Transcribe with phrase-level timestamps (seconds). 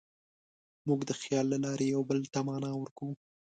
[0.87, 3.11] موږ د خیال له لارې یوه بل ته معنی ورکوو.